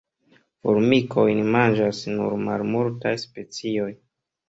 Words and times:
Formikojn 0.63 1.43
manĝas 1.57 2.01
nur 2.17 2.37
malmultaj 2.49 3.17
specioj. 3.29 3.91